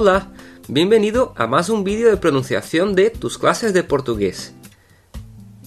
[0.00, 0.26] Olá,
[0.66, 4.54] bem-vindo a mais um vídeo de pronunciação de tus classes de português.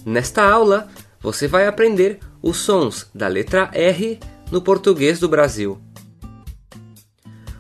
[0.04, 0.88] Nesta aula,
[1.21, 5.80] você vai aprender os sons da letra R no português do Brasil.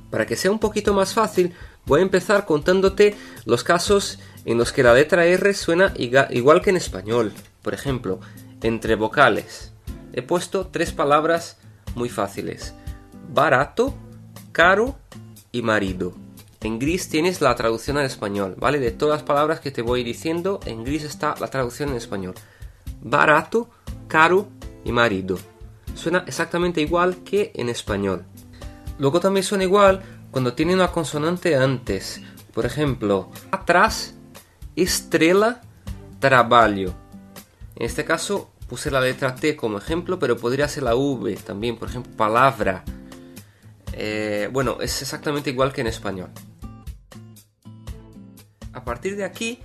[0.09, 1.53] Para que sea un poquito más fácil,
[1.85, 3.15] voy a empezar contándote
[3.45, 7.33] los casos en los que la letra R suena igual que en español.
[7.61, 8.19] Por ejemplo,
[8.63, 9.73] entre vocales.
[10.11, 11.55] He puesto tres palabras
[11.93, 12.73] muy fáciles.
[13.31, 13.93] Barato,
[14.51, 14.97] caro
[15.51, 16.22] y marido.
[16.63, 18.79] En gris tienes la traducción al español, ¿vale?
[18.79, 22.35] De todas las palabras que te voy diciendo, en gris está la traducción en español.
[23.01, 23.69] Barato,
[24.07, 24.47] caro
[24.85, 25.37] y marido.
[25.93, 28.23] Suena exactamente igual que en español.
[28.97, 32.21] Luego también suena igual cuando tiene una consonante antes.
[32.53, 34.15] Por ejemplo, atrás,
[34.77, 35.61] estrella,
[36.19, 36.93] trabajo.
[37.75, 41.75] En este caso puse la letra T como ejemplo, pero podría ser la V también,
[41.75, 42.85] por ejemplo, palabra.
[43.91, 46.29] Eh, bueno, es exactamente igual que en español.
[48.73, 49.59] A partir de aquí,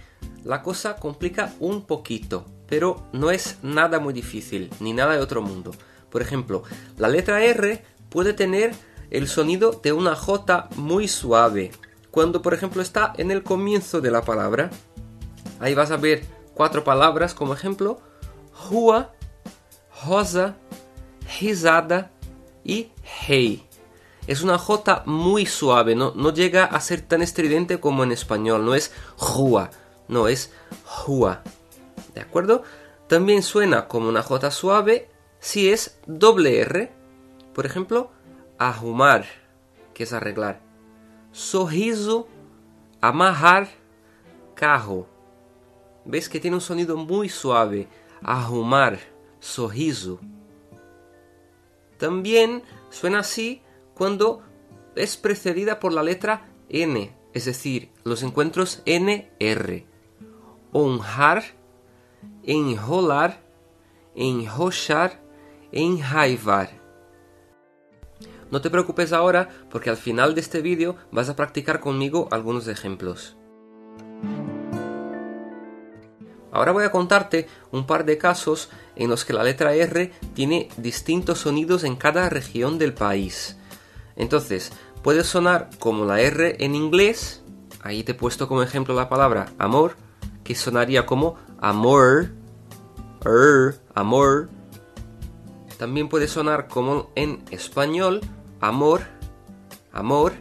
[0.44, 5.42] la cosa complica un poquito, pero no es nada muy difícil, ni nada de otro
[5.42, 5.72] mundo.
[6.10, 6.62] Por ejemplo,
[6.96, 8.74] la letra R puede tener
[9.10, 11.72] el sonido de una J muy suave.
[12.10, 14.70] Cuando, por ejemplo, está en el comienzo de la palabra,
[15.60, 18.00] ahí vas a ver cuatro palabras como ejemplo:
[18.70, 19.12] rua,
[20.06, 20.56] rosa,
[21.40, 22.10] risada
[22.64, 23.67] y hey.
[24.28, 28.62] Es una J muy suave, no, no llega a ser tan estridente como en español,
[28.62, 29.70] no es rua,
[30.06, 30.52] no es
[30.84, 31.42] jua.
[32.14, 32.62] ¿De acuerdo?
[33.06, 35.08] También suena como una J suave
[35.40, 36.92] si es doble R.
[37.54, 38.10] Por ejemplo,
[38.58, 39.24] arrumar,
[39.94, 40.60] que es arreglar.
[41.32, 42.28] Sorriso,
[43.00, 43.70] amarrar,
[44.54, 45.06] carro.
[46.04, 47.88] ¿Ves que tiene un sonido muy suave?
[48.22, 48.98] Arrumar,
[49.40, 50.20] sorriso.
[51.96, 53.62] También suena así
[53.98, 54.42] cuando
[54.94, 59.84] es precedida por la letra N, es decir, los encuentros NR.
[60.72, 61.44] Honrar,
[62.44, 63.42] enrolar,
[64.14, 65.20] enrochar,
[65.72, 66.70] enraivar.
[68.50, 72.66] No te preocupes ahora porque al final de este vídeo vas a practicar conmigo algunos
[72.68, 73.36] ejemplos.
[76.50, 80.68] Ahora voy a contarte un par de casos en los que la letra R tiene
[80.78, 83.58] distintos sonidos en cada región del país.
[84.18, 87.42] Entonces, puede sonar como la R en inglés,
[87.82, 89.96] ahí te he puesto como ejemplo la palabra amor,
[90.44, 92.32] que sonaría como amor,
[93.24, 94.50] er, amor.
[95.78, 98.20] También puede sonar como en español,
[98.60, 99.02] amor,
[99.92, 100.32] amor,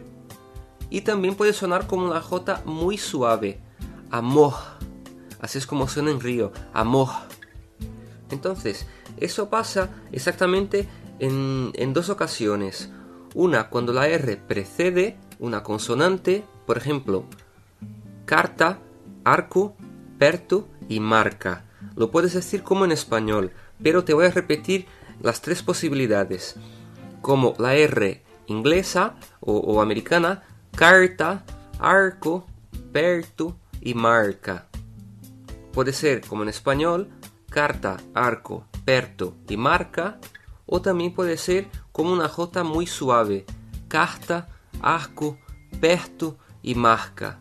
[0.90, 3.62] y también puede sonar como una J muy suave,
[4.10, 4.54] amor.
[5.40, 7.10] Así es como suena en río, amor.
[8.32, 10.90] Entonces, eso pasa exactamente
[11.20, 12.90] en, en dos ocasiones.
[13.34, 17.26] Una cuando la R precede una consonante, por ejemplo,
[18.26, 18.80] carta,
[19.24, 19.76] arco,
[20.18, 21.66] perto y marca.
[21.96, 23.52] Lo puedes decir como en español,
[23.82, 24.86] pero te voy a repetir
[25.22, 26.56] las tres posibilidades
[27.22, 30.44] como la R inglesa o, americana,
[30.76, 31.44] carta,
[31.80, 32.48] arco,
[32.92, 34.68] perto y marca.
[35.74, 37.10] Puede ser como en español,
[37.50, 40.20] carta, arco, perto y marca,
[40.66, 43.44] o también puede ser como una J muy suave,
[43.88, 44.48] carta,
[44.82, 45.40] arco,
[45.82, 47.40] perto y marca.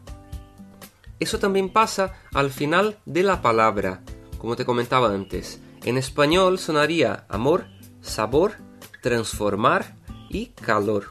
[1.21, 4.03] Eso también pasa al final de la palabra,
[4.39, 5.61] como te comentaba antes.
[5.85, 7.67] En español sonaría amor,
[8.01, 8.55] sabor
[9.03, 9.95] transformar
[10.31, 11.11] y calor.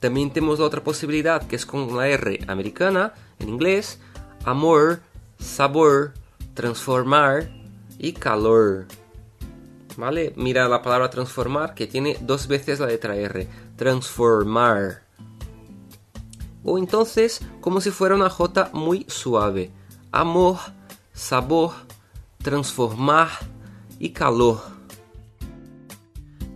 [0.00, 4.00] También tenemos la otra posibilidad que es con la R americana en inglés,
[4.44, 5.00] amor,
[5.38, 6.14] sabor,
[6.54, 7.50] transformar
[7.98, 8.86] y calor.
[9.96, 10.32] ¿Vale?
[10.36, 15.02] Mira la palabra transformar que tiene dos veces la letra R, transformar.
[16.64, 19.70] O entonces como si fuera una J muy suave,
[20.10, 20.58] amor,
[21.12, 21.72] sabor,
[22.42, 23.28] transformar
[23.98, 24.60] y calor.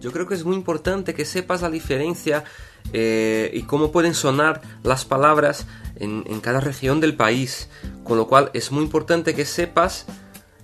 [0.01, 2.45] Yo creo que es muy importante que sepas la diferencia
[2.93, 7.69] eh, y cómo pueden sonar las palabras en, cada región del país.
[8.05, 10.07] Con lo cual es muy importante que sepas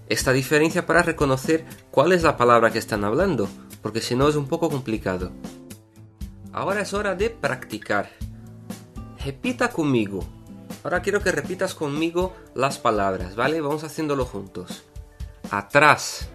[0.08, 3.48] esta diferencia para reconocer cuál es la palabra que están hablando,
[3.82, 5.32] porque si no es un poco complicado.
[6.52, 8.10] Ahora es hora de practicar.
[9.24, 10.24] Repita conmigo.
[10.82, 13.60] Ahora quiero que repitas conmigo las palabras, ¿vale?
[13.60, 14.84] Vamos haciéndolo juntos.
[15.50, 16.28] Atrás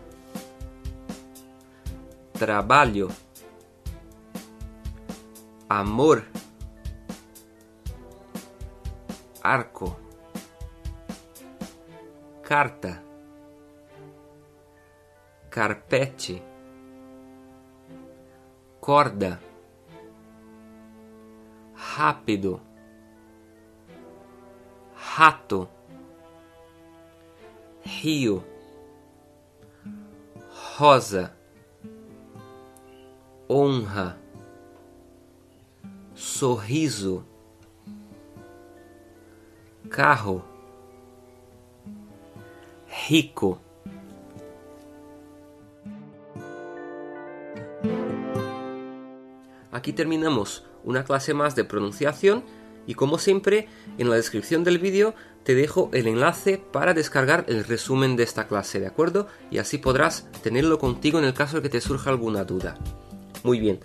[2.40, 3.10] trabalho,
[5.68, 6.24] amor,
[9.44, 10.00] arco,
[12.42, 13.04] carta,
[15.50, 16.44] carpete,
[18.80, 19.42] corda,
[21.74, 22.62] rápido,
[25.18, 25.68] rato,
[27.84, 28.44] rio,
[30.78, 31.36] rosa,
[33.48, 34.20] honra,
[36.14, 37.26] sorriso,
[39.90, 40.44] carro,
[43.08, 43.69] rico.
[49.90, 52.44] Aquí terminamos una clase más de pronunciación
[52.86, 57.64] y como siempre en la descripción del vídeo te dejo el enlace para descargar el
[57.64, 59.26] resumen de esta clase, ¿de acuerdo?
[59.50, 62.78] Y así podrás tenerlo contigo en el caso de que te surja alguna duda.
[63.44, 63.80] Muy bien,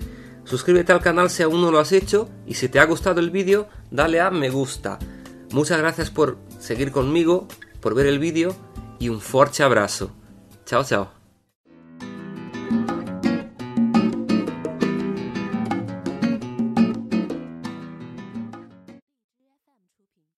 [0.45, 3.31] suscríbete al canal si aún no lo has hecho y si te ha gustado el
[3.31, 4.99] vídeo dale a me gusta.
[5.53, 7.49] Muchas gracias por seguir conmigo,
[7.81, 8.55] por ver el vídeo
[8.99, 10.11] y un fuerte abrazo.
[10.67, 11.24] Chao, chao.